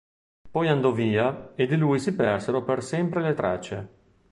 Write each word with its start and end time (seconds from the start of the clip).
Poi 0.49 0.67
andò 0.67 0.91
via 0.91 1.51
e 1.53 1.67
di 1.67 1.75
lui 1.77 1.99
si 1.99 2.15
persero 2.15 2.63
per 2.63 2.81
sempre 2.81 3.21
le 3.21 3.35
tracce. 3.35 3.89